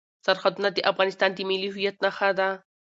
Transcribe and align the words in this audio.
سرحدونه 0.25 0.69
د 0.73 0.79
افغانستان 0.91 1.29
د 1.33 1.39
ملي 1.49 1.69
هویت 1.73 1.95
نښه 2.03 2.29
ده. 2.39 2.49